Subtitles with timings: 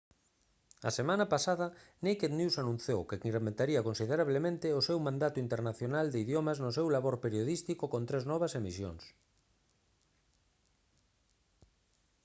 [0.89, 1.67] a semana pasada
[2.07, 7.15] naked news anunciou que incrementaría considerablemente o seu mandado internacional de idiomas no seu labor
[7.25, 9.03] periodístico con tres novas emisións